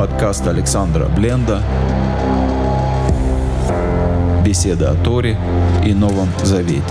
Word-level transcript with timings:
Подкаст 0.00 0.46
Александра 0.46 1.08
Бленда. 1.14 1.62
Беседа 4.42 4.92
о 4.92 4.94
Торе 4.94 5.38
и 5.84 5.92
Новом 5.92 6.30
Завете. 6.42 6.82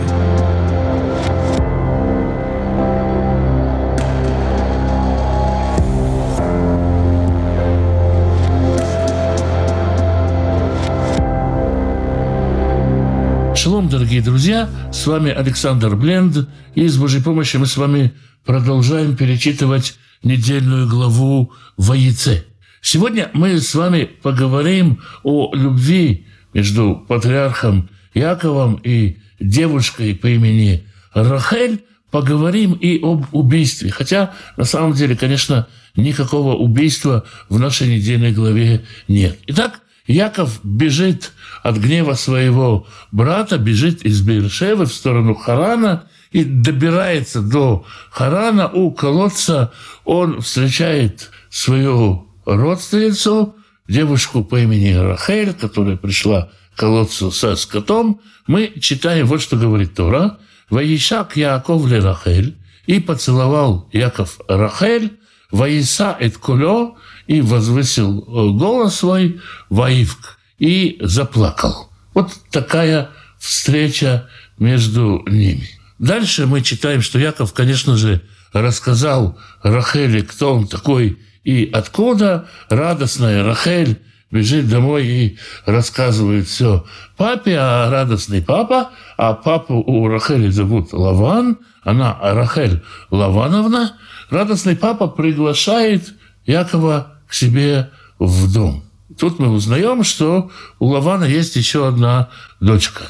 Шалом, 13.56 13.90
дорогие 13.90 14.22
друзья, 14.22 14.70
с 14.94 15.08
вами 15.08 15.32
Александр 15.32 15.96
Бленд, 15.96 16.48
и 16.76 16.88
с 16.88 16.96
Божьей 16.98 17.24
помощью 17.24 17.62
мы 17.62 17.66
с 17.66 17.76
вами 17.76 18.14
продолжаем 18.46 19.16
перечитывать 19.16 19.98
недельную 20.22 20.88
главу 20.88 21.52
Воице. 21.76 22.46
Сегодня 22.82 23.30
мы 23.34 23.60
с 23.60 23.76
вами 23.76 24.06
поговорим 24.06 25.02
о 25.24 25.54
любви 25.54 26.28
между 26.54 27.06
патриархом 27.08 27.90
Яковом 28.14 28.80
и 28.84 29.18
девушкой 29.40 30.16
по 30.16 30.28
имени 30.28 30.86
Рахель, 31.14 31.84
поговорим 32.12 32.74
и 32.74 33.00
об 33.02 33.26
убийстве. 33.34 33.92
Хотя, 33.92 34.34
на 34.58 34.64
самом 34.64 34.94
деле, 34.94 35.16
конечно, 35.16 35.68
никакого 35.96 36.56
убийства 36.56 37.26
в 37.50 37.60
нашей 37.60 37.88
недельной 37.88 38.32
главе 38.32 38.86
нет. 39.08 39.38
Итак, 39.48 39.82
Яков 40.08 40.60
бежит 40.64 41.34
от 41.62 41.78
гнева 41.78 42.14
своего 42.14 42.88
брата, 43.12 43.58
бежит 43.58 44.04
из 44.04 44.22
Бейршевы 44.22 44.86
в 44.86 44.94
сторону 44.94 45.36
Харана 45.36 46.06
и 46.32 46.44
добирается 46.44 47.42
до 47.42 47.86
Харана. 48.10 48.70
У 48.70 48.92
колодца 48.92 49.72
он 50.06 50.42
встречает 50.42 51.30
свою 51.52 52.29
родственницу, 52.56 53.56
девушку 53.88 54.44
по 54.44 54.60
имени 54.60 54.94
Рахель, 54.94 55.54
которая 55.54 55.98
пришла 55.98 56.50
к 56.76 56.80
колодцу 56.80 57.32
со 57.32 57.56
скотом. 57.56 58.22
Мы 58.48 58.74
читаем 58.80 59.26
вот 59.28 59.42
что 59.42 59.58
говорит 59.58 59.96
Тора. 59.96 60.40
«Ваишак 60.70 61.36
Яаков 61.36 61.88
ле 61.88 62.00
Рахель» 62.00 62.56
и 62.86 63.00
поцеловал 63.00 63.90
Яков 63.92 64.40
Рахель, 64.48 65.20
«Ваиса 65.52 66.16
эт 66.20 66.38
кулё» 66.38 66.96
и 67.26 67.42
возвысил 67.42 68.20
э, 68.20 68.58
голос 68.58 68.96
свой 68.96 69.40
Ваивк 69.70 70.38
и 70.60 70.98
заплакал. 71.02 71.92
Вот 72.14 72.32
такая 72.52 73.10
встреча 73.40 74.28
между 74.58 75.24
ними. 75.28 75.70
Дальше 75.98 76.46
мы 76.46 76.62
читаем, 76.62 77.02
что 77.02 77.20
Яков, 77.20 77.54
конечно 77.54 77.98
же, 77.98 78.22
рассказал 78.54 79.38
Рахеле, 79.62 80.24
кто 80.24 80.56
он 80.56 80.68
такой 80.68 81.20
и 81.44 81.70
откуда. 81.72 82.48
Радостная 82.70 83.44
Рахель 83.44 84.02
бежит 84.32 84.70
домой 84.70 85.06
и 85.08 85.38
рассказывает 85.66 86.48
все 86.48 86.86
папе, 87.18 87.58
а 87.58 87.90
радостный 87.90 88.42
папа, 88.42 88.92
а 89.18 89.34
папу 89.34 89.76
у 89.76 90.08
Рахели 90.08 90.50
зовут 90.50 90.94
Лаван, 90.94 91.60
она 91.84 92.18
Рахель 92.22 92.84
Лавановна, 93.10 93.98
радостный 94.30 94.76
папа 94.76 95.08
приглашает 95.08 96.14
Якова 96.46 97.22
к 97.28 97.34
себе 97.34 97.90
в 98.20 98.54
дом. 98.54 98.84
Тут 99.18 99.40
мы 99.40 99.50
узнаем, 99.50 100.04
что 100.04 100.52
у 100.80 100.88
Лавана 100.88 101.26
есть 101.26 101.56
еще 101.56 101.88
одна 101.88 102.30
дочка. 102.60 103.04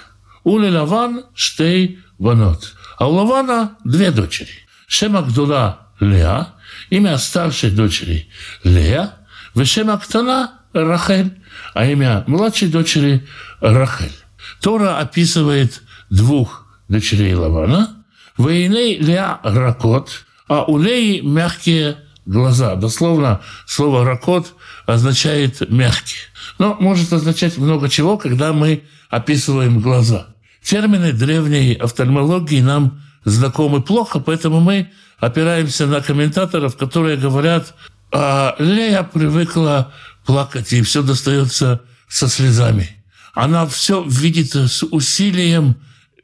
Ули 0.44 0.70
Лаван 0.70 1.26
Штей 1.36 2.00
Ванот. 2.18 2.74
А 2.98 3.08
у 3.08 3.14
Лавана 3.14 3.78
две 3.84 4.12
дочери. 4.12 4.50
Шема 4.88 5.22
Гдула 5.22 5.90
Леа, 6.00 6.54
имя 6.90 7.18
старшей 7.18 7.72
дочери 7.72 8.30
Леа, 8.64 9.14
Вешема 9.56 9.98
Ктана 9.98 10.60
Рахель, 10.74 11.34
а 11.74 11.86
имя 11.86 12.24
младшей 12.28 12.70
дочери 12.70 13.28
Рахель. 13.62 14.16
Тора 14.62 15.00
описывает 15.00 15.82
двух 16.10 16.68
дочерей 16.88 17.34
Лавана. 17.34 18.04
Войней 18.38 18.98
Леа 18.98 19.40
Ракот, 19.44 20.26
а 20.48 20.64
у 20.64 20.78
Леи 20.78 21.20
мягкие 21.20 21.98
глаза. 22.26 22.76
Дословно 22.76 23.42
слово 23.66 24.06
«ракот» 24.06 24.54
означает 24.86 25.70
«мягкий». 25.70 26.18
Но 26.58 26.76
может 26.80 27.12
означать 27.12 27.58
много 27.58 27.90
чего, 27.90 28.18
когда 28.18 28.54
мы 28.54 28.84
описываем 29.10 29.80
глаза. 29.80 30.28
Термины 30.62 31.12
древней 31.12 31.74
офтальмологии 31.74 32.62
нам 32.62 33.02
знакомы 33.26 33.82
плохо, 33.82 34.20
поэтому 34.20 34.60
мы 34.60 34.92
опираемся 35.20 35.86
на 35.86 36.02
комментаторов, 36.02 36.78
которые 36.78 37.18
говорят, 37.18 37.74
а 38.12 38.56
Лея 38.60 39.04
привыкла 39.04 39.94
плакать, 40.26 40.74
и 40.74 40.82
все 40.82 41.02
достается 41.02 41.82
со 42.08 42.28
слезами. 42.28 42.90
Она 43.34 43.68
все 43.68 44.04
видит 44.04 44.56
с 44.56 44.84
усилием, 44.84 45.76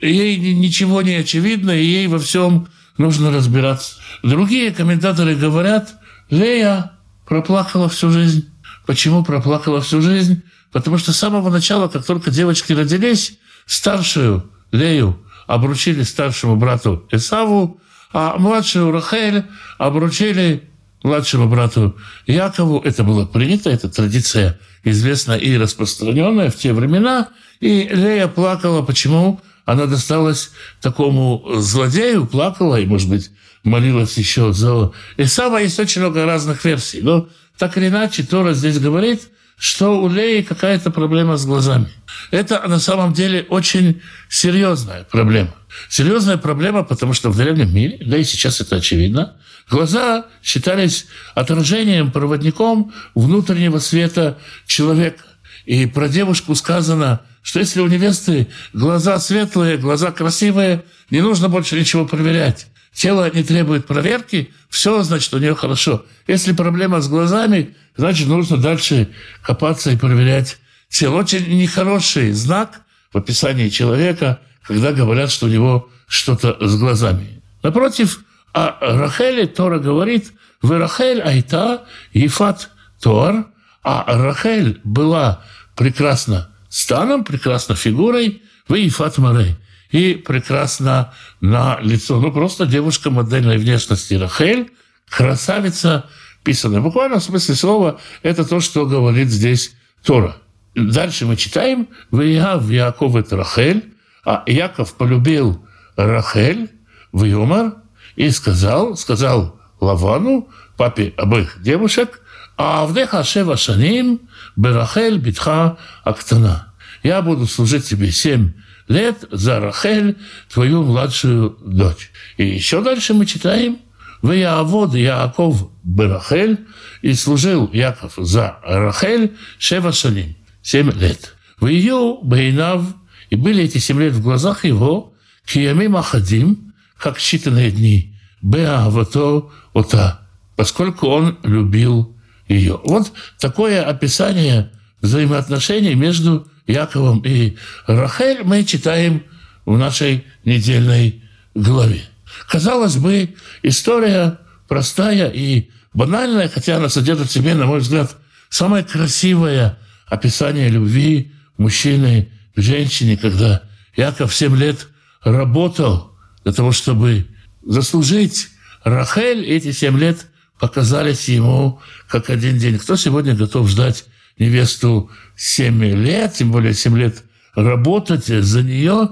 ей 0.01 0.53
ничего 0.53 1.01
не 1.01 1.16
очевидно, 1.16 1.72
и 1.72 1.85
ей 1.85 2.07
во 2.07 2.19
всем 2.19 2.67
нужно 2.97 3.31
разбираться. 3.31 3.95
Другие 4.23 4.72
комментаторы 4.72 5.35
говорят, 5.35 5.95
Лея 6.29 6.91
проплакала 7.25 7.89
всю 7.89 8.09
жизнь. 8.12 8.50
Почему 8.85 9.23
проплакала 9.23 9.81
всю 9.81 10.01
жизнь? 10.01 10.41
Потому 10.72 10.97
что 10.97 11.13
с 11.13 11.17
самого 11.17 11.50
начала, 11.50 11.88
как 11.88 12.06
только 12.06 12.31
девочки 12.31 12.73
родились, 12.73 13.38
старшую 13.66 14.51
Лею 14.72 15.23
обручили 15.47 16.03
старшему 16.03 16.56
брату 16.56 17.07
Исаву, 17.12 17.79
а 18.16 18.38
младшую 18.38 18.92
Рахель 18.92 19.44
обручили 19.78 20.64
младшему 21.03 21.50
брату 21.50 21.98
Якову. 22.26 22.80
Это 22.80 23.03
было 23.03 23.26
принято, 23.26 23.70
эта 23.70 23.90
традиция 23.90 24.58
известна 24.86 25.34
и 25.34 25.58
распространенная 25.58 26.50
в 26.50 26.56
те 26.56 26.72
времена. 26.72 27.28
И 27.59 27.90
Лея 27.92 28.30
плакала. 28.30 28.84
Почему? 28.84 29.42
Она 29.66 29.86
досталась 29.86 30.52
такому 30.81 31.44
злодею, 31.58 32.25
плакала 32.25 32.80
и, 32.80 32.86
может 32.86 33.09
быть, 33.09 33.31
молилась 33.66 34.18
еще 34.18 34.54
за 34.54 34.94
Исава. 35.18 35.58
Есть 35.58 35.78
очень 35.81 36.00
много 36.00 36.25
разных 36.25 36.64
версий. 36.64 37.02
Но 37.02 37.28
так 37.58 37.78
или 37.78 37.90
иначе, 37.90 38.24
Тора 38.24 38.54
здесь 38.54 38.80
говорит, 38.80 39.28
что 39.58 40.02
у 40.02 40.10
Леи 40.10 40.42
какая-то 40.42 40.92
проблема 40.92 41.38
с 41.38 41.46
глазами. 41.46 41.88
Это 42.32 42.62
на 42.68 42.80
самом 42.80 43.14
деле 43.14 43.46
очень 43.50 44.02
серьезная 44.30 45.04
проблема. 45.04 45.56
Серьезная 45.90 46.38
проблема, 46.38 46.84
потому 46.84 47.14
что 47.14 47.30
в 47.30 47.38
древнем 47.38 47.74
мире, 47.74 48.00
да 48.06 48.18
и 48.18 48.24
сейчас 48.24 48.62
это 48.62 48.78
очевидно, 48.78 49.38
глаза 49.70 50.28
считались 50.44 51.08
отражением, 51.34 52.12
проводником 52.12 52.94
внутреннего 53.14 53.80
света 53.80 54.38
человека. 54.66 55.24
И 55.66 55.86
про 55.86 56.08
девушку 56.08 56.54
сказано, 56.56 57.22
что 57.42 57.60
если 57.60 57.82
у 57.82 57.88
невесты 57.88 58.48
глаза 58.74 59.20
светлые, 59.20 59.78
глаза 59.78 60.12
красивые, 60.12 60.84
не 61.10 61.22
нужно 61.22 61.50
больше 61.50 61.80
ничего 61.80 62.06
проверять. 62.06 62.68
Тело 62.95 63.29
не 63.29 63.44
требует 63.44 63.85
проверки, 63.85 64.53
все, 64.69 65.03
значит, 65.03 65.33
у 65.33 65.38
нее 65.38 65.53
хорошо. 65.53 66.06
Если 66.28 66.53
проблема 66.53 67.01
с 67.01 67.09
глазами, 67.09 67.75
значит, 67.97 68.28
нужно 68.28 68.56
дальше 68.56 69.09
копаться 69.44 69.91
и 69.91 69.97
проверять 69.97 70.57
тело. 70.88 71.17
Очень 71.17 71.45
нехороший 71.57 72.31
знак 72.31 72.83
в 73.11 73.17
описании 73.17 73.67
человека, 73.67 74.39
когда 74.66 74.94
говорят, 74.94 75.29
что 75.29 75.47
у 75.47 75.50
него 75.50 75.89
что-то 76.07 76.56
с 76.66 76.78
глазами. 76.78 77.44
Напротив, 77.63 78.22
о 78.53 78.78
Рахеле 78.79 79.45
Тора 79.45 79.79
говорит, 79.79 80.31
«Вы 80.62 80.77
Рахель 80.77 81.22
айта 81.22 81.83
ефат 82.13 82.69
Тор», 83.01 83.45
а 83.83 84.06
Рахель 84.07 84.79
была 84.85 85.44
прекрасна 85.75 86.50
станом, 86.69 87.25
прекрасна 87.25 87.75
фигурой, 87.75 88.41
вы 88.69 88.79
Ефат 88.79 89.17
Марей 89.17 89.57
и 89.91 90.13
прекрасно 90.13 91.13
на 91.41 91.79
лицо. 91.81 92.19
Ну, 92.19 92.31
просто 92.31 92.66
девушка 92.66 93.09
модельной 93.09 93.57
внешности 93.57 94.16
Рахель, 94.16 94.72
красавица 95.09 96.06
писаная. 96.44 96.81
Буквально 96.81 97.19
в 97.19 97.24
смысле 97.24 97.56
слова 97.56 98.00
это 98.24 98.45
то, 98.45 98.60
что 98.60 98.86
говорит 98.86 99.30
здесь 99.30 99.75
Тора. 100.04 100.38
Дальше 100.75 101.25
мы 101.25 101.38
читаем 101.38 101.88
«Вияв 102.12 102.69
Яков 102.69 103.15
это 103.15 103.38
Рахель», 103.38 103.94
а 104.25 104.44
Яков 104.45 104.94
полюбил 104.95 105.65
Рахель 105.95 106.71
в 107.12 107.24
Юмор 107.24 107.75
и 108.15 108.30
сказал, 108.30 108.98
сказал 108.98 109.60
Лавану, 109.80 110.50
папе 110.77 111.13
обоих 111.18 111.62
девушек, 111.62 112.21
а 112.57 112.83
«Авдеха 112.83 113.24
шева 113.24 113.57
шаним 113.57 114.21
берахель 114.56 115.18
битха 115.18 115.77
актана». 116.04 116.74
Я 117.06 117.22
буду 117.22 117.46
служить 117.46 117.86
тебе 117.86 118.12
семь 118.12 118.54
лет 118.88 119.25
за 119.30 119.60
Рахель, 119.60 120.18
твою 120.52 120.81
младшую 120.81 121.56
дочь. 121.63 122.10
И 122.38 122.48
еще 122.48 122.81
дальше 122.81 123.13
мы 123.13 123.28
читаем, 123.28 123.78
«Вы 124.24 124.38
Яавод 124.38 124.96
Яаков 124.96 125.69
Берахель, 125.84 126.66
и 127.04 127.13
служил 127.13 127.69
Яков 127.72 128.13
за 128.18 128.57
Рахель 128.63 129.36
Шева 129.60 129.92
Шалим, 129.92 130.36
семь 130.63 130.90
лет. 130.94 131.36
В 131.60 131.68
ее 131.68 132.18
Бейнав, 132.24 132.81
и 133.30 133.36
были 133.36 133.66
эти 133.66 133.78
семь 133.78 134.00
лет 134.00 134.13
в 134.13 134.24
глазах 134.24 134.66
его, 134.66 135.13
Киями 135.46 135.86
Махадим, 135.86 136.74
как 136.98 137.19
считанные 137.19 137.69
дни, 137.69 138.18
Беавато 138.42 139.51
Ота, 139.74 140.28
поскольку 140.56 141.06
он 141.10 141.38
любил 141.44 142.18
ее. 142.48 142.80
Вот 142.84 143.12
такое 143.38 143.84
описание 143.84 144.72
взаимоотношений 145.01 145.94
между 145.94 146.48
Яковом 146.67 147.19
и 147.25 147.57
Рахель 147.88 148.44
мы 148.44 148.63
читаем 148.63 149.23
в 149.65 149.77
нашей 149.77 150.25
недельной 150.44 151.23
главе. 151.53 152.01
Казалось 152.47 152.97
бы, 152.97 153.35
история 153.63 154.39
простая 154.67 155.29
и 155.29 155.69
банальная, 155.94 156.50
хотя 156.50 156.77
она 156.77 156.89
содержит 156.89 157.29
в 157.29 157.31
себе, 157.31 157.53
на 157.53 157.65
мой 157.65 157.79
взгляд, 157.79 158.15
самое 158.50 158.83
красивое 158.83 159.77
описание 160.07 160.69
любви 160.69 161.31
мужчины 161.57 162.29
к 162.56 162.62
женщине, 162.62 163.17
когда 163.17 163.63
Яков 163.95 164.33
7 164.33 164.56
лет 164.57 164.88
работал 165.23 166.15
для 166.44 166.53
того, 166.53 166.71
чтобы 166.71 167.27
заслужить 167.65 168.50
Рахель, 168.83 169.44
эти 169.45 169.71
семь 169.71 169.97
лет 169.97 170.27
показались 170.59 171.27
ему 171.27 171.79
как 172.07 172.29
один 172.29 172.57
день. 172.57 172.77
Кто 172.77 172.95
сегодня 172.95 173.35
готов 173.35 173.67
ждать 173.67 174.06
невесту 174.38 175.10
7 175.36 175.84
лет, 175.84 176.34
тем 176.34 176.52
более 176.52 176.74
7 176.74 176.98
лет 176.98 177.24
работать 177.56 178.26
за 178.26 178.64
нее? 178.64 179.10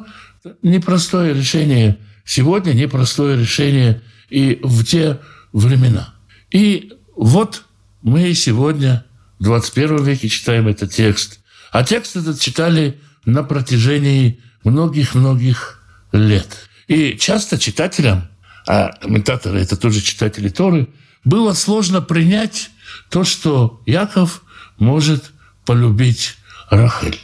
Непростое 0.62 1.34
решение 1.34 1.98
сегодня, 2.26 2.74
непростое 2.74 3.38
решение 3.38 4.02
и 4.30 4.60
в 4.62 4.84
те 4.84 5.20
времена. 5.52 6.14
И 6.52 6.94
вот 7.16 7.64
мы 8.02 8.34
сегодня 8.34 9.06
в 9.40 9.44
21 9.44 10.04
веке 10.04 10.28
читаем 10.28 10.68
этот 10.68 10.92
текст. 10.92 11.40
А 11.72 11.84
текст 11.84 12.16
этот 12.16 12.40
читали 12.40 13.00
на 13.26 13.44
протяжении 13.44 14.42
многих-многих 14.64 15.82
лет. 16.12 16.70
И 16.88 17.18
часто 17.18 17.58
читателям, 17.58 18.28
а 18.68 18.92
комментаторы 19.02 19.60
это 19.60 19.76
тоже 19.76 20.02
читатели 20.02 20.50
Торы, 20.50 20.90
было 21.24 21.54
сложно 21.54 22.02
принять 22.02 22.70
то, 23.10 23.24
что 23.24 23.82
Яков 23.86 24.44
может 24.78 25.32
полюбить 25.66 26.36
Рахель. 26.70 27.20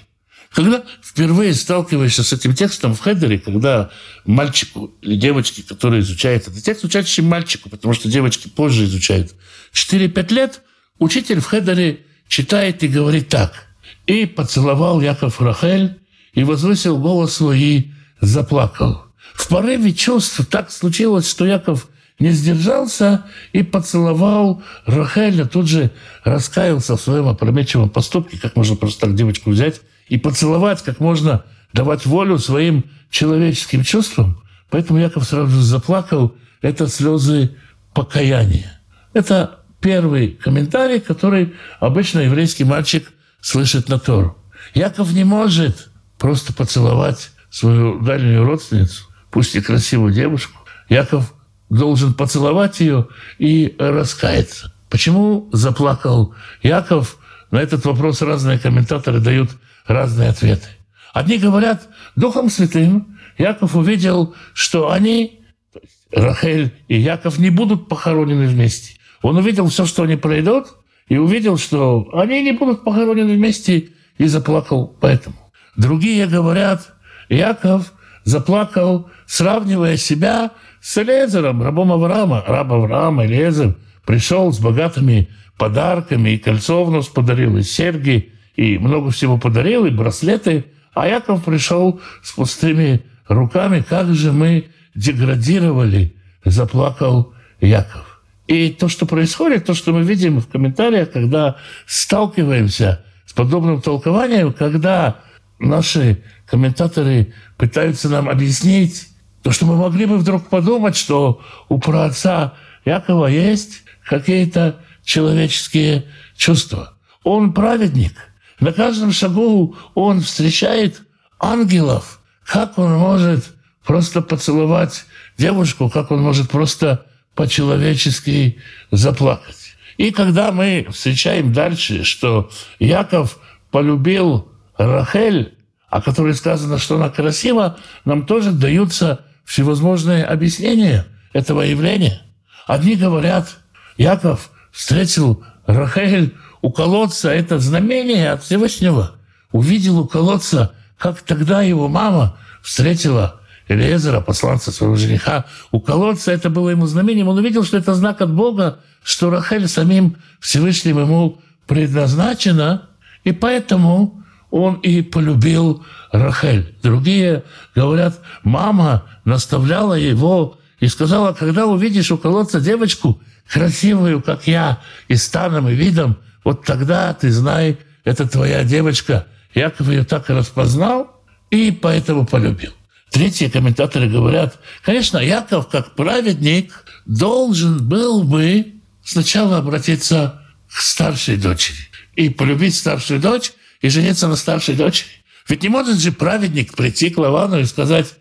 Когда 0.51 0.83
впервые 1.03 1.53
сталкиваешься 1.53 2.23
с 2.23 2.33
этим 2.33 2.55
текстом 2.55 2.95
в 2.95 2.99
хедере, 2.99 3.37
когда 3.37 3.91
мальчику 4.25 4.93
или 5.01 5.15
девочке, 5.15 5.63
который 5.63 5.99
изучает 5.99 6.47
этот 6.47 6.63
текст, 6.63 6.89
чаще 6.89 7.21
мальчику, 7.21 7.69
потому 7.69 7.93
что 7.93 8.09
девочки 8.09 8.49
позже 8.49 8.85
изучают, 8.85 9.35
4-5 9.73 10.33
лет, 10.33 10.61
учитель 10.97 11.39
в 11.39 11.45
хедере 11.45 11.99
читает 12.27 12.83
и 12.83 12.87
говорит 12.87 13.29
так. 13.29 13.67
«И 14.07 14.25
поцеловал 14.25 15.01
Яков 15.01 15.39
Рахель, 15.39 15.99
и 16.33 16.43
возвысил 16.43 16.97
голос 16.97 17.35
свой, 17.35 17.59
и 17.59 17.93
заплакал». 18.21 19.05
В 19.35 19.47
порыве 19.47 19.93
чувств 19.93 20.41
так 20.49 20.71
случилось, 20.71 21.29
что 21.29 21.45
Яков 21.45 21.87
не 22.19 22.31
сдержался 22.31 23.25
и 23.53 23.63
поцеловал 23.63 24.61
Рахеля, 24.85 25.45
тут 25.45 25.67
же 25.67 25.91
раскаялся 26.23 26.97
в 26.97 27.01
своем 27.01 27.27
опрометчивом 27.27 27.89
поступке, 27.89 28.37
как 28.37 28.55
можно 28.55 28.75
просто 28.75 29.07
так 29.07 29.15
девочку 29.15 29.49
взять 29.49 29.81
и 30.07 30.17
поцеловать, 30.17 30.81
как 30.83 30.99
можно 30.99 31.45
давать 31.73 32.05
волю 32.05 32.37
своим 32.37 32.83
человеческим 33.09 33.83
чувствам. 33.83 34.43
Поэтому 34.69 34.99
Яков 34.99 35.23
сразу 35.23 35.51
же 35.51 35.61
заплакал. 35.61 36.35
Это 36.61 36.87
слезы 36.87 37.55
покаяния. 37.93 38.79
Это 39.13 39.59
первый 39.79 40.31
комментарий, 40.31 40.99
который 40.99 41.53
обычно 41.79 42.19
еврейский 42.19 42.65
мальчик 42.65 43.11
слышит 43.41 43.87
на 43.87 43.97
Тору. 43.97 44.37
Яков 44.73 45.13
не 45.13 45.23
может 45.23 45.89
просто 46.17 46.53
поцеловать 46.53 47.31
свою 47.49 47.99
дальнюю 48.01 48.43
родственницу, 48.43 49.05
пусть 49.31 49.55
и 49.55 49.61
красивую 49.61 50.13
девушку. 50.13 50.59
Яков 50.89 51.33
должен 51.69 52.13
поцеловать 52.13 52.79
ее 52.79 53.07
и 53.37 53.75
раскаяться. 53.77 54.73
Почему 54.89 55.49
заплакал 55.51 56.33
Яков? 56.63 57.17
На 57.51 57.57
этот 57.59 57.85
вопрос 57.85 58.21
разные 58.21 58.59
комментаторы 58.59 59.19
дают 59.19 59.51
разные 59.87 60.29
ответы. 60.29 60.67
Одни 61.13 61.37
говорят, 61.37 61.87
Духом 62.15 62.49
Святым 62.49 63.17
Яков 63.37 63.75
увидел, 63.75 64.35
что 64.53 64.91
они, 64.91 65.41
то 65.73 65.79
есть 65.81 66.07
Рахель 66.11 66.73
и 66.87 66.99
Яков, 66.99 67.39
не 67.39 67.49
будут 67.49 67.87
похоронены 67.87 68.47
вместе. 68.47 68.99
Он 69.21 69.37
увидел 69.37 69.67
все, 69.67 69.85
что 69.85 70.03
они 70.03 70.15
пройдут, 70.15 70.67
и 71.07 71.17
увидел, 71.17 71.57
что 71.57 72.09
они 72.13 72.43
не 72.43 72.51
будут 72.51 72.83
похоронены 72.83 73.33
вместе, 73.33 73.89
и 74.17 74.27
заплакал 74.27 74.95
поэтому. 74.99 75.35
Другие 75.75 76.27
говорят, 76.27 76.93
Яков 77.29 77.93
заплакал, 78.25 79.09
сравнивая 79.25 79.97
себя 79.97 80.51
с 80.81 80.97
Элезером, 80.97 81.61
рабом 81.61 81.91
Авраама. 81.91 82.43
Раб 82.47 82.71
Авраама, 82.71 83.25
Элезер, 83.25 83.75
пришел 84.05 84.51
с 84.51 84.59
богатыми 84.59 85.29
подарками, 85.57 86.31
и 86.31 86.37
кольцо 86.37 86.83
в 86.83 86.91
нос 86.91 87.07
подарил, 87.07 87.57
и 87.57 87.63
серьги, 87.63 88.31
и 88.55 88.77
много 88.77 89.11
всего 89.11 89.37
подарил, 89.37 89.85
и 89.85 89.91
браслеты. 89.91 90.65
А 90.93 91.07
Яков 91.07 91.43
пришел 91.43 92.01
с 92.23 92.31
пустыми 92.31 93.01
руками. 93.27 93.83
Как 93.87 94.13
же 94.13 94.31
мы 94.31 94.67
деградировали, 94.95 96.15
заплакал 96.43 97.33
Яков. 97.61 98.21
И 98.47 98.69
то, 98.69 98.89
что 98.89 99.05
происходит, 99.05 99.65
то, 99.65 99.75
что 99.75 99.93
мы 99.93 100.01
видим 100.01 100.39
в 100.39 100.47
комментариях, 100.47 101.11
когда 101.11 101.57
сталкиваемся 101.85 103.05
с 103.25 103.33
подобным 103.33 103.79
толкованием, 103.81 104.53
когда 104.53 105.19
наши 105.59 106.23
комментаторы 106.47 107.33
пытаются 107.57 108.09
нам 108.09 108.27
объяснить 108.27 109.08
то, 109.43 109.51
что 109.51 109.65
мы 109.65 109.75
могли 109.75 110.05
бы 110.05 110.17
вдруг 110.17 110.47
подумать, 110.47 110.95
что 110.95 111.41
у 111.69 111.79
праотца 111.79 112.53
Якова 112.85 113.27
есть 113.27 113.83
какие-то 114.05 114.79
человеческие 115.03 116.05
чувства. 116.35 116.93
Он 117.23 117.53
праведник. 117.53 118.13
На 118.59 118.73
каждом 118.73 119.11
шагу 119.11 119.75
он 119.93 120.21
встречает 120.21 121.01
ангелов. 121.39 122.19
Как 122.45 122.77
он 122.77 122.93
может 122.93 123.53
просто 123.85 124.21
поцеловать 124.21 125.05
девушку, 125.37 125.89
как 125.89 126.11
он 126.11 126.21
может 126.21 126.49
просто 126.49 127.05
по-человечески 127.35 128.59
заплакать. 128.91 129.75
И 129.97 130.11
когда 130.11 130.51
мы 130.51 130.87
встречаем 130.91 131.53
дальше, 131.53 132.03
что 132.03 132.49
Яков 132.79 133.39
полюбил 133.71 134.51
Рахель, 134.77 135.57
о 135.89 136.01
которой 136.01 136.33
сказано, 136.35 136.77
что 136.77 136.95
она 136.95 137.09
красива, 137.09 137.77
нам 138.05 138.25
тоже 138.25 138.51
даются 138.51 139.25
всевозможные 139.49 140.25
объяснения 140.25 141.07
этого 141.33 141.61
явления. 141.61 142.21
Одни 142.67 142.95
говорят, 142.95 143.57
Яков 143.97 144.51
встретил 144.71 145.43
Рахель 145.65 146.35
у 146.61 146.69
колодца, 146.71 147.31
это 147.31 147.57
знамение 147.57 148.29
от 148.29 148.43
Всевышнего. 148.43 149.15
Увидел 149.51 150.01
у 150.01 150.07
колодца, 150.07 150.73
как 150.99 151.23
тогда 151.23 151.63
его 151.63 151.87
мама 151.87 152.37
встретила 152.61 153.41
Элиезера, 153.67 154.21
посланца 154.21 154.71
своего 154.71 154.95
жениха, 154.95 155.45
у 155.71 155.79
колодца. 155.79 156.31
Это 156.31 156.51
было 156.51 156.69
ему 156.69 156.85
знамением. 156.85 157.27
Он 157.27 157.39
увидел, 157.39 157.63
что 157.63 157.77
это 157.77 157.95
знак 157.95 158.21
от 158.21 158.31
Бога, 158.31 158.81
что 159.03 159.31
Рахель 159.31 159.67
самим 159.67 160.17
Всевышним 160.39 160.99
ему 160.99 161.41
предназначена, 161.65 162.87
и 163.23 163.31
поэтому 163.31 164.23
он 164.51 164.75
и 164.75 165.01
полюбил 165.01 165.85
Рахель. 166.11 166.75
Другие 166.81 167.43
говорят, 167.75 168.19
мама 168.43 169.05
наставляла 169.25 169.93
его 169.93 170.57
и 170.79 170.87
сказала, 170.87 171.33
когда 171.33 171.65
увидишь 171.65 172.11
у 172.11 172.17
колодца 172.17 172.59
девочку, 172.59 173.21
красивую, 173.51 174.21
как 174.21 174.47
я, 174.47 174.79
и 175.07 175.15
станом, 175.15 175.67
и 175.69 175.73
видом, 175.73 176.17
вот 176.43 176.65
тогда 176.65 177.13
ты 177.13 177.31
знай, 177.31 177.77
это 178.03 178.27
твоя 178.27 178.63
девочка. 178.63 179.27
Яков 179.53 179.89
ее 179.89 180.03
так 180.03 180.29
и 180.29 180.33
распознал, 180.33 181.23
и 181.49 181.71
поэтому 181.71 182.25
полюбил. 182.25 182.71
Третьи 183.11 183.47
комментаторы 183.47 184.07
говорят, 184.07 184.59
конечно, 184.83 185.17
Яков, 185.17 185.67
как 185.67 185.95
праведник, 185.95 186.85
должен 187.05 187.87
был 187.87 188.23
бы 188.23 188.73
сначала 189.03 189.57
обратиться 189.57 190.43
к 190.71 190.79
старшей 190.81 191.37
дочери 191.37 191.89
и 192.15 192.29
полюбить 192.29 192.75
старшую 192.75 193.19
дочь 193.19 193.51
и 193.81 193.89
жениться 193.89 194.27
на 194.27 194.35
старшей 194.35 194.75
дочери. 194.75 195.09
Ведь 195.47 195.63
не 195.63 195.69
может 195.69 195.99
же 195.99 196.11
праведник 196.11 196.75
прийти 196.75 197.09
к 197.09 197.17
Лавану 197.17 197.59
и 197.59 197.65
сказать, 197.65 198.13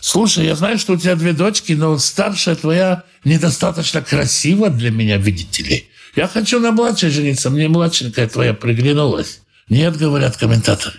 слушай, 0.00 0.44
я 0.44 0.56
знаю, 0.56 0.78
что 0.78 0.94
у 0.94 0.96
тебя 0.96 1.14
две 1.14 1.32
дочки, 1.32 1.72
но 1.72 1.98
старшая 1.98 2.56
твоя 2.56 3.04
недостаточно 3.24 4.02
красива 4.02 4.70
для 4.70 4.90
меня, 4.90 5.16
видите 5.16 5.62
ли. 5.62 5.88
Я 6.16 6.28
хочу 6.28 6.60
на 6.60 6.72
младшей 6.72 7.10
жениться, 7.10 7.50
мне 7.50 7.68
младшенькая 7.68 8.28
твоя 8.28 8.54
приглянулась. 8.54 9.40
Нет, 9.68 9.96
говорят 9.96 10.36
комментаторы. 10.36 10.98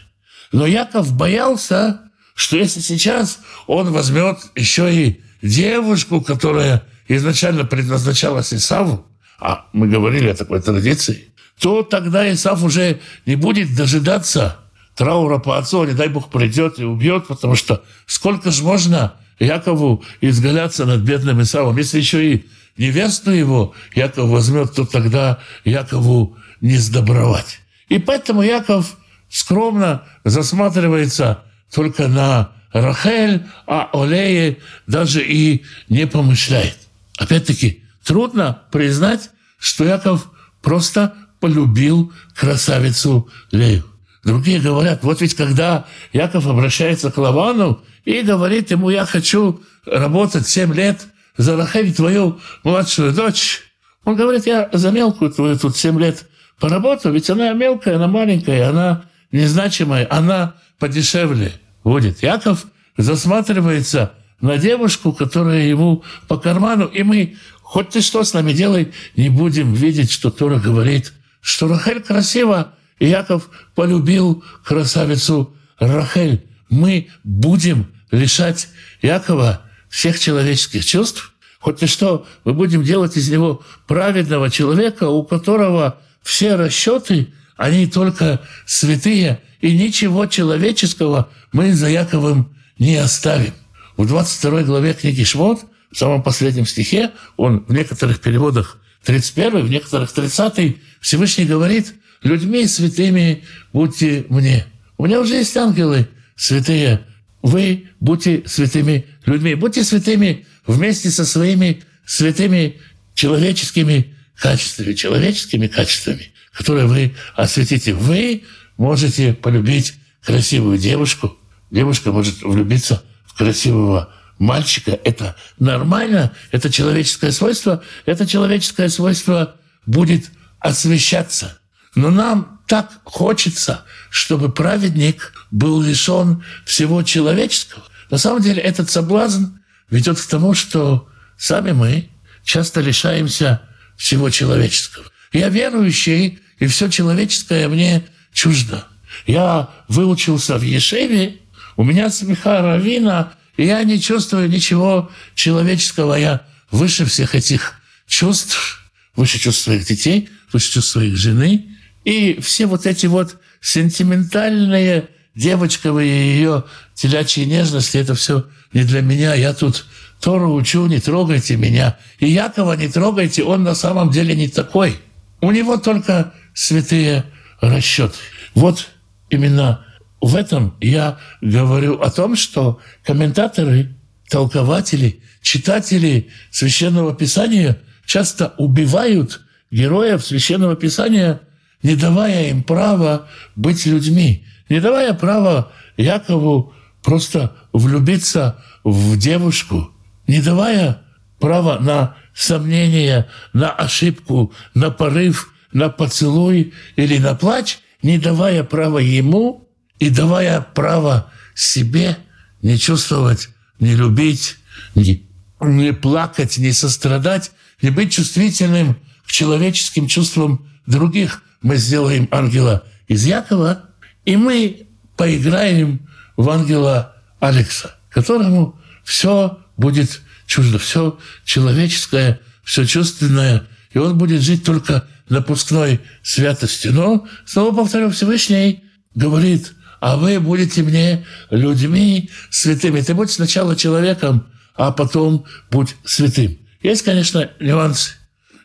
Но 0.51 0.65
Яков 0.65 1.13
боялся, 1.13 2.01
что 2.35 2.57
если 2.57 2.79
сейчас 2.79 3.39
он 3.67 3.91
возьмет 3.91 4.39
еще 4.55 4.93
и 4.93 5.21
девушку, 5.41 6.21
которая 6.21 6.83
изначально 7.07 7.65
предназначалась 7.65 8.53
Исаву, 8.53 9.05
а 9.39 9.67
мы 9.74 9.88
говорили 9.88 10.29
о 10.29 10.35
такой 10.35 10.62
традиции, 10.62 11.29
то 11.59 11.83
тогда 11.83 12.31
Исав 12.31 12.63
уже 12.63 13.00
не 13.25 13.35
будет 13.35 13.75
дожидаться 13.75 14.57
траура 14.95 15.39
по 15.39 15.57
отцу, 15.57 15.85
не 15.85 15.93
дай 15.93 16.07
Бог 16.07 16.29
придет 16.29 16.79
и 16.79 16.83
убьет, 16.83 17.27
потому 17.27 17.55
что 17.55 17.83
сколько 18.05 18.51
же 18.51 18.63
можно 18.63 19.15
Якову 19.39 20.03
изгаляться 20.21 20.85
над 20.85 21.01
бедным 21.01 21.41
Исавом, 21.41 21.77
если 21.77 22.00
еще 22.00 22.33
и 22.33 22.45
невесту 22.77 23.31
его 23.31 23.74
Яков 23.93 24.29
возьмет, 24.29 24.74
то 24.74 24.85
тогда 24.85 25.39
Якову 25.63 26.38
не 26.62 26.77
сдобровать. 26.77 27.59
И 27.89 28.00
поэтому 28.00 28.41
Яков 28.41 28.97
скромно 29.29 30.03
засматривается 30.24 31.43
только 31.74 32.07
на 32.07 32.51
Рахель, 32.71 33.45
а 33.67 33.89
Олее 33.93 34.57
даже 34.88 35.24
и 35.24 35.63
не 35.89 36.07
помышляет. 36.07 36.77
Опять-таки, 37.17 37.83
трудно 38.03 38.63
признать, 38.71 39.31
что 39.57 39.85
Яков 39.85 40.29
просто 40.62 41.13
полюбил 41.39 42.12
красавицу 42.36 43.30
Лею. 43.51 43.84
Другие 44.24 44.60
говорят, 44.60 45.04
вот 45.04 45.22
ведь 45.22 45.36
когда 45.36 45.86
Яков 46.12 46.48
обращается 46.48 47.12
к 47.12 47.18
Лавану 47.18 47.84
и 48.06 48.22
говорит 48.22 48.72
ему, 48.72 48.89
я 48.89 49.06
хочу 49.06 49.62
работать 49.86 50.48
7 50.48 50.74
лет 50.74 51.08
за 51.38 51.56
Рахель, 51.56 51.94
твою 51.94 52.39
младшую 52.63 53.13
дочь, 53.13 53.62
он 54.04 54.15
говорит, 54.15 54.48
я 54.48 54.70
за 54.74 54.92
мелкую 54.92 55.32
твою 55.32 55.58
тут 55.58 55.77
7 55.77 56.00
лет 56.00 56.27
поработаю, 56.60 57.13
ведь 57.13 57.30
она 57.30 57.54
мелкая, 57.54 57.98
она 57.98 58.08
маленькая, 58.08 58.70
она 58.70 59.06
незначимая, 59.32 60.08
она 60.10 60.56
подешевле 60.80 61.54
будет. 61.84 62.24
Яков 62.24 62.65
засматривается 62.98 64.13
на 64.42 64.58
девушку, 64.58 65.13
которая 65.13 65.63
ему 65.68 66.04
по 66.27 66.38
карману, 66.38 66.86
и 66.86 67.04
мы, 67.04 67.36
хоть 67.62 67.89
ты 67.89 68.01
что 68.01 68.24
с 68.24 68.34
нами 68.34 68.54
делай, 68.54 68.92
не 69.15 69.30
будем 69.30 69.74
видеть, 69.74 70.12
что 70.12 70.32
Тора 70.32 70.60
говорит, 70.60 71.13
что 71.45 71.67
Рахель 71.67 72.01
красива, 72.01 72.73
и 72.97 73.07
Яков 73.07 73.49
полюбил 73.75 74.43
красавицу 74.63 75.55
Рахель. 75.77 76.43
Мы 76.69 77.09
будем 77.23 77.91
лишать 78.09 78.67
Якова 79.03 79.61
всех 79.87 80.19
человеческих 80.19 80.83
чувств, 80.83 81.33
хоть 81.59 81.83
и 81.83 81.85
что, 81.85 82.25
мы 82.45 82.53
будем 82.53 82.83
делать 82.83 83.15
из 83.15 83.29
него 83.29 83.61
праведного 83.85 84.49
человека, 84.49 85.07
у 85.07 85.23
которого 85.23 85.99
все 86.23 86.55
расчеты, 86.55 87.31
они 87.57 87.85
только 87.85 88.41
святые, 88.65 89.39
и 89.61 89.77
ничего 89.77 90.25
человеческого 90.25 91.29
мы 91.51 91.73
за 91.73 91.89
Яковым 91.89 92.55
не 92.79 92.95
оставим. 92.95 93.53
В 93.97 94.07
22 94.07 94.63
главе 94.63 94.95
книги 94.95 95.23
Шмот, 95.23 95.61
в 95.91 95.97
самом 95.97 96.23
последнем 96.23 96.65
стихе, 96.65 97.11
он 97.37 97.63
в 97.67 97.73
некоторых 97.73 98.19
переводах 98.19 98.79
31, 99.05 99.63
в 99.63 99.69
некоторых 99.69 100.11
30, 100.11 100.77
Всевышний 101.05 101.45
говорит, 101.45 101.93
«Людьми 102.24 102.65
святыми 102.65 103.43
будьте 103.71 104.25
мне». 104.27 104.65
У 104.97 105.05
меня 105.05 105.19
уже 105.19 105.35
есть 105.35 105.55
ангелы 105.55 106.07
святые. 106.35 107.05
Вы 107.43 107.89
будьте 108.00 108.41
святыми 108.47 109.05
людьми. 109.27 109.53
Будьте 109.53 109.83
святыми 109.83 110.47
вместе 110.65 111.12
со 111.12 111.24
своими 111.24 111.83
святыми 112.07 112.79
человеческими 113.13 114.15
качествами, 114.35 114.93
человеческими 114.93 115.67
качествами, 115.67 116.31
которые 116.51 116.88
вы 116.88 117.13
осветите. 117.35 117.93
Вы 117.93 118.41
можете 118.75 119.33
полюбить 119.33 119.93
красивую 120.24 120.79
девушку, 120.79 121.38
девушка 121.69 122.12
может 122.12 122.41
влюбиться 122.41 123.03
в 123.27 123.38
красивого 123.38 124.12
мальчика. 124.39 125.00
Это 125.03 125.35
нормально, 125.59 126.33
это 126.50 126.71
человеческое 126.71 127.31
свойство, 127.31 127.83
это 128.07 128.25
человеческое 128.25 128.89
свойство 128.89 129.55
будет 129.85 130.31
освещаться. 130.65 131.60
Но 131.93 132.10
нам 132.10 132.60
так 132.67 132.91
хочется, 133.03 133.86
чтобы 134.10 134.51
праведник 134.51 135.34
был 135.51 135.81
лишен 135.81 136.43
всего 136.65 137.03
человеческого. 137.03 137.84
На 138.10 138.17
самом 138.17 138.41
деле 138.41 138.62
этот 138.62 138.89
соблазн 138.89 139.45
ведет 139.89 140.19
к 140.19 140.25
тому, 140.25 140.55
что 140.55 141.07
сами 141.38 141.72
мы 141.72 142.10
часто 142.43 142.81
лишаемся 142.81 143.62
всего 143.95 144.29
человеческого. 144.29 145.05
Я 145.31 145.50
верующий, 145.50 146.39
и 146.60 146.67
все 146.67 146.89
человеческое 146.89 147.67
мне 147.67 148.03
чуждо. 148.34 148.86
Я 149.27 149.69
выучился 149.88 150.57
в 150.57 150.63
Ешеве, 150.63 151.38
у 151.77 151.84
меня 151.84 152.10
смеха 152.10 152.62
равина, 152.62 153.34
и 153.57 153.65
я 153.65 153.84
не 153.84 154.01
чувствую 154.01 154.50
ничего 154.50 155.12
человеческого. 155.36 156.15
Я 156.15 156.45
выше 156.72 157.05
всех 157.05 157.36
этих 157.36 157.75
чувств, 158.07 158.81
выше 159.15 159.39
чувств 159.39 159.63
своих 159.63 159.86
детей, 159.86 160.29
чувств 160.63 160.91
своих 160.91 161.17
жены. 161.17 161.65
И 162.03 162.39
все 162.41 162.65
вот 162.65 162.85
эти 162.85 163.07
вот 163.07 163.38
сентиментальные 163.62 165.09
девочковые 165.35 166.35
ее 166.35 166.63
телячьи 166.93 167.45
нежности, 167.45 167.97
это 167.97 168.15
все 168.15 168.45
не 168.74 168.83
для 168.83 169.01
меня. 169.01 169.33
Я 169.33 169.53
тут 169.53 169.85
Тору 170.21 170.53
учу, 170.53 170.88
не 170.88 171.00
трогайте 171.00 171.57
меня. 171.57 171.97
И 172.19 172.27
Якова 172.27 172.74
не 172.74 172.88
трогайте, 172.88 173.43
он 173.43 173.63
на 173.63 173.75
самом 173.75 174.09
деле 174.09 174.35
не 174.35 174.47
такой. 174.47 174.97
У 175.41 175.51
него 175.51 175.77
только 175.77 176.33
святые 176.53 177.25
расчеты. 177.62 178.15
Вот 178.53 178.88
именно 179.29 179.85
в 180.21 180.35
этом 180.35 180.75
я 180.81 181.19
говорю 181.41 182.01
о 182.01 182.09
том, 182.09 182.35
что 182.35 182.79
комментаторы, 183.03 183.95
толкователи, 184.29 185.21
читатели 185.41 186.29
Священного 186.50 187.13
Писания 187.13 187.77
часто 188.05 188.53
убивают 188.57 189.41
героев 189.75 190.25
Священного 190.25 190.77
Писания, 190.77 191.41
не 191.84 191.98
давая 191.98 192.50
им 192.50 192.63
права 192.63 193.27
быть 193.58 193.86
людьми, 193.86 194.46
не 194.70 194.79
давая 194.79 195.13
права 195.13 195.74
Якову 195.98 196.74
просто 197.03 197.55
влюбиться 197.74 198.63
в 198.86 199.17
девушку, 199.17 199.91
не 200.27 200.41
давая 200.41 201.01
права 201.39 201.77
на 201.79 202.15
сомнение, 202.34 203.27
на 203.51 203.70
ошибку, 203.70 204.53
на 204.74 204.91
порыв, 204.91 205.53
на 205.74 205.89
поцелуй 205.89 206.74
или 206.96 207.17
на 207.17 207.36
плач, 207.36 207.79
не 208.01 208.17
давая 208.17 208.63
права 208.63 209.00
ему 209.00 209.67
и 210.00 210.10
давая 210.10 210.62
право 210.62 211.32
себе 211.53 212.17
не 212.62 212.77
чувствовать, 212.77 213.50
не 213.82 213.94
любить, 213.94 214.55
не, 214.96 215.27
не 215.60 215.91
плакать, 215.91 216.58
не 216.58 216.72
сострадать, 216.72 217.51
не 217.82 217.89
быть 217.89 218.13
чувствительным 218.13 218.98
к 219.27 219.32
человеческим 219.32 220.08
чувствам 220.08 220.67
других. 220.86 221.44
Мы 221.62 221.77
сделаем 221.77 222.27
ангела 222.32 222.84
из 223.08 223.25
Якова, 223.25 223.89
и 224.25 224.36
мы 224.36 224.88
поиграем 225.17 226.08
в 226.38 226.50
ангела 226.50 227.15
Алекса, 227.39 227.96
которому 228.10 228.79
все 229.03 229.60
будет 229.77 230.22
чуждо, 230.46 230.79
все 230.79 231.17
человеческое, 231.44 232.39
все 232.63 232.86
чувственное, 232.86 233.63
и 233.91 233.98
он 233.98 234.17
будет 234.17 234.41
жить 234.41 234.63
только 234.63 235.08
напускной 235.29 236.01
святости. 236.24 236.88
Но, 236.89 237.27
снова 237.46 237.75
повторю, 237.75 238.10
Всевышний 238.10 238.84
говорит, 239.13 239.74
а 240.00 240.17
вы 240.17 240.39
будете 240.39 240.84
мне 240.84 241.25
людьми 241.50 242.29
святыми. 242.50 243.01
Ты 243.01 243.13
будь 243.13 243.32
сначала 243.32 243.75
человеком, 243.75 244.48
а 244.75 244.91
потом 244.91 245.46
будь 245.72 245.96
святым. 246.03 246.58
Есть, 246.82 247.03
конечно, 247.03 247.50
нюансы. 247.60 248.12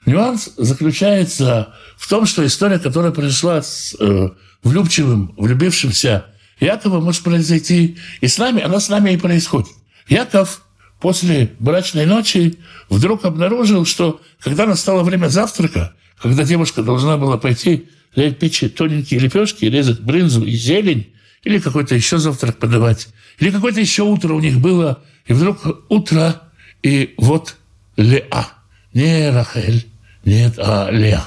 Нюанс 0.06 0.50
заключается 0.56 1.74
в 1.96 2.08
том, 2.08 2.26
что 2.26 2.44
история, 2.44 2.78
которая 2.78 3.12
произошла 3.12 3.62
с 3.62 3.94
э, 3.98 4.30
влюбчивым, 4.62 5.34
влюбившимся 5.36 6.26
Яковом, 6.58 7.04
может 7.04 7.22
произойти 7.22 7.98
и 8.20 8.28
с 8.28 8.38
нами, 8.38 8.62
она 8.62 8.80
с 8.80 8.88
нами 8.88 9.12
и 9.12 9.16
происходит. 9.16 9.70
Яков 10.08 10.62
после 11.00 11.52
брачной 11.58 12.06
ночи 12.06 12.58
вдруг 12.88 13.24
обнаружил, 13.24 13.84
что 13.86 14.20
когда 14.40 14.66
настало 14.66 15.02
время 15.02 15.28
завтрака, 15.28 15.94
когда 16.20 16.44
девушка 16.44 16.82
должна 16.82 17.16
была 17.16 17.38
пойти 17.38 17.88
печь 18.14 18.64
тоненькие 18.76 19.20
лепешки, 19.20 19.64
резать 19.64 20.00
брынзу 20.00 20.44
и 20.44 20.52
зелень, 20.52 21.12
или 21.44 21.58
какой-то 21.58 21.94
еще 21.94 22.18
завтрак 22.18 22.58
подавать, 22.58 23.08
или 23.38 23.50
какое-то 23.50 23.80
еще 23.80 24.02
утро 24.02 24.34
у 24.34 24.40
них 24.40 24.58
было, 24.58 25.02
и 25.26 25.32
вдруг 25.32 25.86
утро, 25.88 26.42
и 26.82 27.14
вот 27.16 27.56
Леа. 27.96 28.48
Не 28.92 29.30
Рахель, 29.30 29.86
нет, 30.24 30.54
а 30.58 30.90
Леа. 30.90 31.24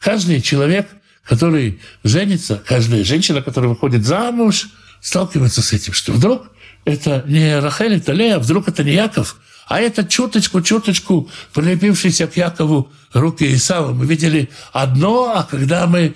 Каждый 0.00 0.40
человек, 0.40 0.88
который 1.24 1.80
женится, 2.02 2.62
каждая 2.66 3.04
женщина, 3.04 3.42
которая 3.42 3.70
выходит 3.70 4.04
замуж, 4.04 4.68
сталкивается 5.00 5.62
с 5.62 5.72
этим, 5.72 5.92
что 5.92 6.12
вдруг 6.12 6.50
это 6.84 7.24
не 7.26 7.58
Рахель, 7.58 7.96
это 7.96 8.12
Лея, 8.12 8.38
вдруг 8.38 8.68
это 8.68 8.84
не 8.84 8.92
Яков, 8.92 9.36
а 9.66 9.80
это 9.80 10.04
чуточку-чуточку 10.04 11.30
прилепившийся 11.54 12.26
к 12.26 12.36
Якову 12.36 12.92
руки 13.12 13.54
Исава. 13.54 13.92
Мы 13.92 14.06
видели 14.06 14.50
одно, 14.72 15.32
а 15.34 15.44
когда 15.44 15.86
мы 15.86 16.14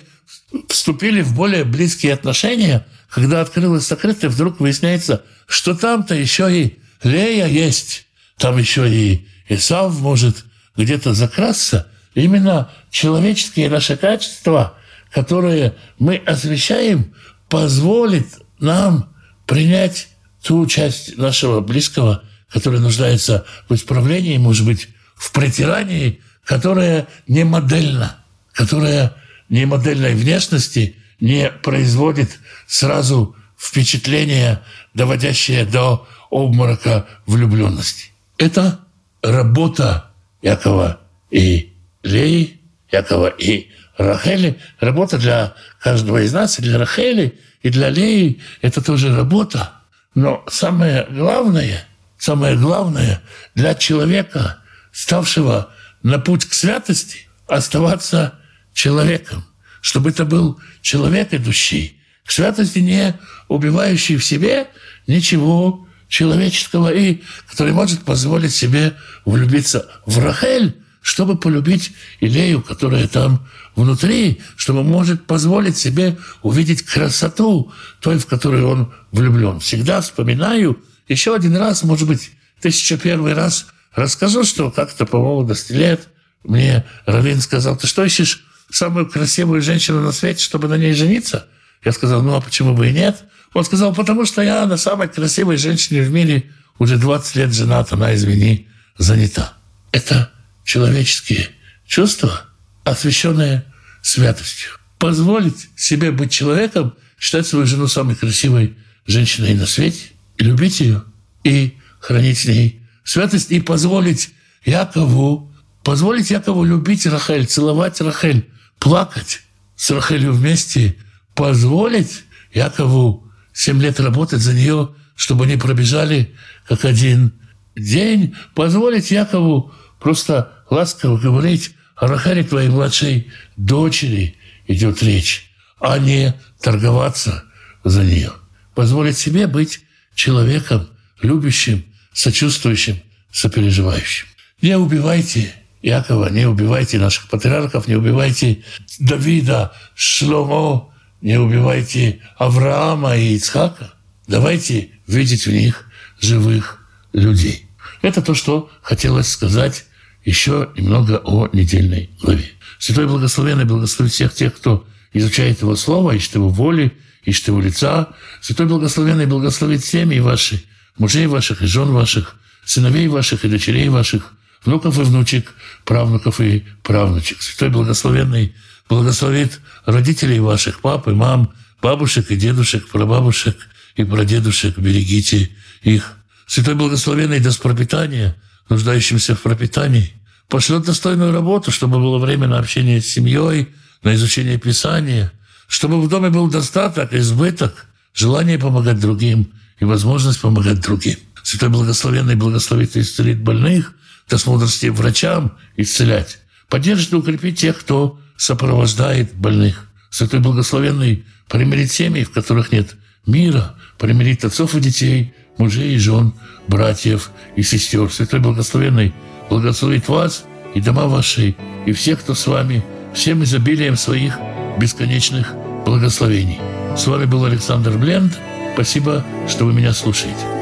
вступили 0.67 1.21
в 1.21 1.35
более 1.35 1.63
близкие 1.63 2.13
отношения, 2.13 2.85
когда 3.09 3.41
открылось 3.41 3.87
сокрытие, 3.87 4.29
вдруг 4.29 4.59
выясняется, 4.59 5.23
что 5.47 5.73
там-то 5.73 6.13
еще 6.13 6.55
и 6.55 6.79
Лея 7.03 7.47
есть, 7.47 8.05
там 8.37 8.57
еще 8.57 8.87
и 8.89 9.27
Исав 9.47 9.99
может 9.99 10.45
где-то 10.77 11.13
закрасться. 11.13 11.87
Именно 12.13 12.71
человеческие 12.89 13.69
наши 13.69 13.95
качества, 13.95 14.77
которые 15.11 15.75
мы 15.97 16.17
освещаем, 16.17 17.13
позволит 17.49 18.27
нам 18.59 19.13
принять 19.45 20.09
ту 20.43 20.65
часть 20.67 21.17
нашего 21.17 21.61
близкого, 21.61 22.23
которая 22.49 22.79
нуждается 22.79 23.45
в 23.67 23.75
исправлении, 23.75 24.37
может 24.37 24.65
быть, 24.65 24.89
в 25.15 25.31
притирании, 25.31 26.21
которое 26.43 27.07
не 27.27 27.43
модельно, 27.43 28.17
которое 28.53 29.13
не 29.49 29.65
модельной 29.65 30.15
внешности, 30.15 30.95
не 31.19 31.49
производит 31.49 32.39
сразу 32.67 33.35
впечатление, 33.57 34.61
доводящее 34.93 35.65
до 35.65 36.07
обморока 36.29 37.07
влюбленности. 37.25 38.11
Это 38.37 38.79
работа 39.21 40.11
Якова 40.41 41.01
и 41.29 41.68
Леи, 42.03 42.59
Якова 42.91 43.27
и 43.27 43.69
Рахели. 43.97 44.59
Работа 44.79 45.17
для 45.17 45.53
каждого 45.79 46.21
из 46.21 46.33
нас, 46.33 46.59
и 46.59 46.61
для 46.61 46.77
Рахели, 46.77 47.39
и 47.61 47.69
для 47.69 47.89
Леи. 47.89 48.41
Это 48.61 48.81
тоже 48.81 49.15
работа. 49.15 49.71
Но 50.15 50.43
самое 50.47 51.05
главное, 51.09 51.85
самое 52.17 52.55
главное 52.55 53.21
для 53.55 53.75
человека, 53.75 54.59
ставшего 54.91 55.69
на 56.01 56.19
путь 56.19 56.45
к 56.45 56.53
святости, 56.53 57.27
оставаться 57.47 58.39
человеком, 58.73 59.45
чтобы 59.81 60.09
это 60.11 60.25
был 60.25 60.59
человек 60.81 61.33
идущий 61.33 61.99
к 62.25 62.31
святости, 62.31 62.79
не 62.79 63.15
убивающий 63.47 64.17
в 64.17 64.23
себе 64.23 64.67
ничего 65.07 65.87
человеческого 66.07 66.93
и 66.93 67.21
который 67.49 67.73
может 67.73 68.03
позволить 68.03 68.53
себе 68.53 68.93
влюбиться 69.25 69.89
в 70.05 70.19
Рахель, 70.19 70.75
чтобы 71.01 71.37
полюбить 71.37 71.93
Илею, 72.19 72.61
которая 72.61 73.07
там 73.07 73.47
внутри, 73.75 74.41
чтобы 74.55 74.83
может 74.83 75.25
позволить 75.25 75.77
себе 75.77 76.17
увидеть 76.41 76.83
красоту 76.83 77.71
той, 78.01 78.17
в 78.17 78.25
которую 78.25 78.67
он 78.67 78.93
влюблен. 79.11 79.59
Всегда 79.59 80.01
вспоминаю, 80.01 80.81
еще 81.07 81.35
один 81.35 81.55
раз, 81.55 81.83
может 81.83 82.07
быть, 82.07 82.31
тысяча 82.61 82.97
первый 82.97 83.33
раз 83.33 83.67
расскажу, 83.95 84.43
что 84.43 84.71
как-то 84.71 85.05
по 85.05 85.17
молодости 85.17 85.73
лет 85.73 86.09
мне 86.43 86.85
Равин 87.05 87.41
сказал, 87.41 87.77
ты 87.77 87.87
что 87.87 88.03
ищешь 88.03 88.45
самую 88.69 89.09
красивую 89.09 89.61
женщину 89.61 90.01
на 90.01 90.11
свете, 90.11 90.43
чтобы 90.43 90.67
на 90.67 90.77
ней 90.77 90.93
жениться? 90.93 91.47
Я 91.83 91.91
сказал, 91.91 92.21
ну 92.21 92.35
а 92.35 92.41
почему 92.41 92.73
бы 92.73 92.89
и 92.89 92.93
нет? 92.93 93.23
Он 93.53 93.63
сказал, 93.63 93.93
потому 93.95 94.25
что 94.25 94.41
я 94.41 94.65
на 94.65 94.77
самой 94.77 95.07
красивой 95.07 95.57
женщине 95.57 96.01
в 96.01 96.11
мире 96.11 96.51
уже 96.77 96.97
20 96.97 97.35
лет 97.35 97.53
женат, 97.53 97.91
она, 97.91 98.13
извини, 98.13 98.67
занята. 98.97 99.53
Это 99.91 100.31
человеческие 100.69 101.49
чувства, 101.87 102.45
освященные 102.83 103.65
святостью. 104.03 104.69
Позволить 104.99 105.67
себе 105.75 106.11
быть 106.11 106.31
человеком, 106.31 106.93
считать 107.19 107.47
свою 107.47 107.65
жену 107.65 107.87
самой 107.87 108.15
красивой 108.15 108.77
женщиной 109.07 109.55
на 109.55 109.65
свете, 109.65 110.11
и 110.37 110.43
любить 110.43 110.79
ее, 110.79 111.03
и 111.43 111.75
хранить 111.99 112.37
с 112.37 112.45
ней 112.45 112.83
святость, 113.03 113.49
и 113.49 113.59
позволить 113.59 114.29
Якову, 114.63 115.51
позволить 115.83 116.29
Якову 116.29 116.63
любить 116.63 117.07
Рахель, 117.07 117.47
целовать 117.47 117.99
Рахель, 117.99 118.47
плакать 118.77 119.41
с 119.75 119.89
Рахелью 119.89 120.33
вместе, 120.33 120.97
позволить 121.33 122.25
Якову 122.53 123.27
семь 123.53 123.81
лет 123.81 123.99
работать 123.99 124.41
за 124.41 124.53
нее, 124.53 124.93
чтобы 125.15 125.45
они 125.45 125.57
пробежали 125.57 126.35
как 126.67 126.85
один 126.85 127.33
день, 127.75 128.35
позволить 128.53 129.09
Якову 129.09 129.73
просто 129.99 130.58
ласково 130.69 131.17
говорить 131.17 131.75
о 131.95 132.07
Рахаре 132.07 132.43
твоей 132.43 132.69
младшей 132.69 133.31
дочери 133.57 134.35
идет 134.67 135.03
речь, 135.03 135.51
а 135.79 135.97
не 135.97 136.33
торговаться 136.61 137.43
за 137.83 138.03
нее. 138.03 138.31
Позволить 138.75 139.17
себе 139.17 139.47
быть 139.47 139.81
человеком, 140.15 140.89
любящим, 141.21 141.85
сочувствующим, 142.13 143.01
сопереживающим. 143.31 144.27
Не 144.61 144.77
убивайте 144.77 145.53
Якова, 145.81 146.29
не 146.29 146.45
убивайте 146.45 146.99
наших 146.99 147.29
патриархов, 147.29 147.87
не 147.87 147.95
убивайте 147.95 148.63
Давида, 148.99 149.73
Шломо, 149.95 150.93
не 151.21 151.37
убивайте 151.37 152.21
Авраама 152.37 153.17
и 153.17 153.35
Ицхака. 153.35 153.93
Давайте 154.27 154.89
видеть 155.07 155.47
в 155.47 155.51
них 155.51 155.89
живых 156.19 156.85
людей. 157.13 157.67
Это 158.01 158.21
то, 158.21 158.33
что 158.33 158.69
хотелось 158.81 159.29
сказать 159.29 159.85
еще 160.23 160.69
немного 160.75 161.21
о 161.23 161.49
недельной 161.53 162.09
главе. 162.21 162.51
Святой 162.77 163.07
Благословенный 163.07 163.65
благословит 163.65 164.13
всех 164.13 164.33
тех, 164.33 164.55
кто 164.55 164.87
изучает 165.13 165.61
Его 165.61 165.75
Слово, 165.75 166.11
ищет 166.11 166.35
Его 166.35 166.49
воли, 166.49 166.97
ищет 167.23 167.47
Его 167.47 167.59
лица. 167.59 168.09
Святой 168.41 168.67
Благословенный 168.67 169.25
благословит 169.25 169.83
семьи 169.83 170.19
ваши, 170.19 170.63
мужей 170.97 171.27
ваших 171.27 171.61
и 171.61 171.67
жен 171.67 171.91
ваших, 171.91 172.35
сыновей 172.65 173.07
ваших 173.07 173.45
и 173.45 173.49
дочерей 173.49 173.89
ваших, 173.89 174.33
внуков 174.63 174.97
и 174.99 175.03
внучек, 175.03 175.53
правнуков 175.85 176.41
и 176.41 176.65
правнучек. 176.83 177.41
Святой 177.41 177.69
Благословенный 177.69 178.53
благословит 178.87 179.59
родителей 179.85 180.39
ваших, 180.39 180.81
пап 180.81 181.07
и 181.07 181.11
мам, 181.11 181.53
бабушек 181.81 182.31
и 182.31 182.35
дедушек, 182.35 182.87
прабабушек 182.89 183.55
и 183.95 184.03
прадедушек. 184.03 184.77
Берегите 184.77 185.49
их. 185.81 186.17
Святой 186.45 186.75
Благословенный 186.75 187.39
даст 187.39 187.61
пропитание 187.61 188.35
нуждающимся 188.69 189.35
в 189.35 189.41
пропитании. 189.41 190.13
Пошлет 190.47 190.83
достойную 190.83 191.31
работу, 191.31 191.71
чтобы 191.71 191.99
было 191.99 192.17
время 192.17 192.47
на 192.47 192.59
общение 192.59 193.01
с 193.01 193.07
семьей, 193.07 193.69
на 194.03 194.15
изучение 194.15 194.57
Писания, 194.57 195.31
чтобы 195.67 196.01
в 196.01 196.07
доме 196.07 196.29
был 196.29 196.49
достаток, 196.49 197.13
избыток, 197.13 197.85
желание 198.13 198.57
помогать 198.57 198.99
другим 198.99 199.51
и 199.79 199.85
возможность 199.85 200.41
помогать 200.41 200.81
другим. 200.81 201.17
Святой 201.43 201.69
Благословенный 201.69 202.35
благословит 202.35 202.95
и 202.95 203.01
исцелит 203.01 203.41
больных, 203.41 203.93
даст 204.29 204.47
мудрости 204.47 204.87
врачам 204.87 205.57
исцелять, 205.77 206.39
поддержит 206.67 207.13
и 207.13 207.15
укрепит 207.15 207.57
тех, 207.57 207.79
кто 207.79 208.19
сопровождает 208.37 209.33
больных. 209.35 209.87
Святой 210.09 210.39
Благословенный 210.39 211.25
примирит 211.47 211.91
семьи, 211.91 212.23
в 212.23 212.31
которых 212.31 212.71
нет 212.71 212.95
мира, 213.25 213.75
примирит 213.97 214.45
отцов 214.45 214.75
и 214.75 214.79
детей, 214.79 215.33
мужей 215.59 215.93
и 215.93 215.97
жен, 215.97 216.33
братьев 216.67 217.31
и 217.55 217.61
сестер. 217.61 218.11
Святой 218.11 218.39
Благословенный 218.39 219.13
благословит 219.49 220.07
вас 220.07 220.45
и 220.73 220.81
дома 220.81 221.07
ваши, 221.07 221.55
и 221.85 221.91
всех, 221.91 222.21
кто 222.21 222.33
с 222.33 222.47
вами, 222.47 222.83
всем 223.13 223.43
изобилием 223.43 223.95
своих 223.95 224.37
бесконечных 224.79 225.53
благословений. 225.85 226.59
С 226.97 227.05
вами 227.07 227.25
был 227.25 227.45
Александр 227.45 227.91
Бленд. 227.91 228.37
Спасибо, 228.73 229.23
что 229.47 229.65
вы 229.65 229.73
меня 229.73 229.93
слушаете. 229.93 230.58